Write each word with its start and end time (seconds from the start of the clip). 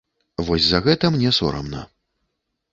Вось 0.47 0.65
за 0.69 0.79
гэта 0.87 1.13
мне 1.17 1.35
сорамна. 1.41 1.81